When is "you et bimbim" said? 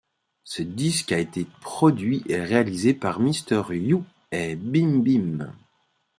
3.69-5.53